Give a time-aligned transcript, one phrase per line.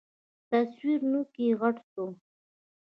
[0.49, 2.05] تصوير نوکى غټ سو.